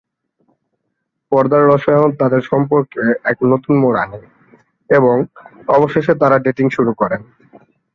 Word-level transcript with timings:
পর্দার 1.31 1.63
রসায়ন 1.67 2.09
তাঁদের 2.19 2.41
সম্পর্কে 2.41 3.01
এক 3.23 3.37
নতুন 3.43 3.73
মোড় 3.81 3.97
আনে 4.03 4.19
এবং 4.89 5.15
অবশেষে 5.67 6.13
তাঁরা 6.21 6.37
ডেটিং 6.39 6.65
শুরু 6.69 6.91
করেন। 6.93 7.21